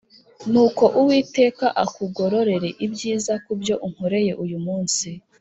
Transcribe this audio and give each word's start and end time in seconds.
Nuko 0.51 0.83
Uwiteka 0.99 1.65
akugororere 1.83 2.69
ibyiza 2.85 3.33
ku 3.43 3.51
byo 3.59 3.75
unkoreye 3.87 4.31
uyu 4.43 4.59
munsi. 4.65 5.07